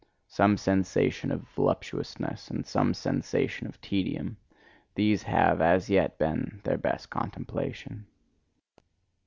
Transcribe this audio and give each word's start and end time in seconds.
Some 0.29 0.57
sensation 0.57 1.31
of 1.31 1.47
voluptuousness 1.49 2.49
and 2.49 2.65
some 2.65 2.95
sensation 2.95 3.67
of 3.67 3.79
tedium: 3.81 4.37
these 4.95 5.21
have 5.21 5.61
as 5.61 5.91
yet 5.91 6.17
been 6.17 6.59
their 6.63 6.79
best 6.79 7.11
contemplation. 7.11 8.07